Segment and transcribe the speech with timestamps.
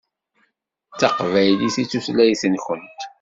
[0.91, 2.99] D taqbaylit i d tutlayt-nkent.